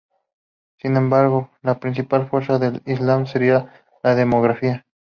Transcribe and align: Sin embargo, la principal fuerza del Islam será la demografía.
Sin 0.79 0.97
embargo, 0.97 1.51
la 1.61 1.79
principal 1.79 2.27
fuerza 2.27 2.57
del 2.57 2.81
Islam 2.87 3.27
será 3.27 3.71
la 4.01 4.15
demografía. 4.15 4.83